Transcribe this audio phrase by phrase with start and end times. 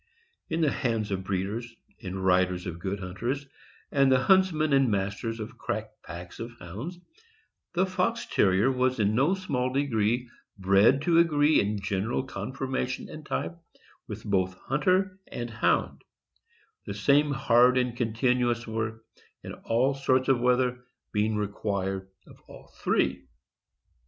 [0.49, 3.45] In the hands of breeders, and riders of good hunters,
[3.91, 6.99] and the huntsmen and masters of crack packs of Hounds,
[7.73, 10.27] the Fox Terrier was in no small degree
[10.57, 13.55] bred to agree in general conformation and type
[14.07, 16.03] with both Hunter and Hound;
[16.87, 19.05] the same hard and continuous work,
[19.43, 20.83] in all sorts of weather,
[21.13, 23.27] being required of all three.